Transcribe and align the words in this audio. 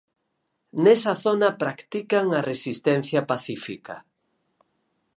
Nesa 0.85 1.13
zona 1.25 1.49
practican 1.65 2.27
a 2.39 2.41
resistencia 2.51 3.21
pacífica. 3.33 3.95